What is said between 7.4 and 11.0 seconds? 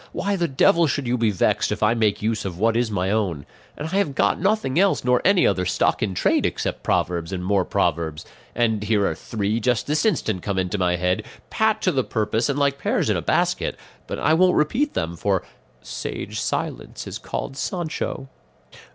more proverbs; and here are three just this instant come into my